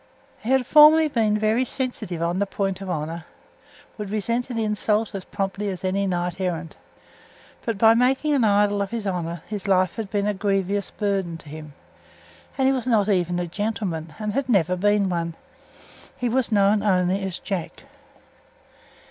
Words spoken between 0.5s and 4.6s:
formerly been very sensitive on the point of honour; would resent an